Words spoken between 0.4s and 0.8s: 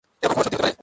সত্যি হতে পারে?